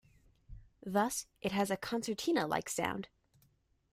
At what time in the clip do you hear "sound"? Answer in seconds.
2.69-3.07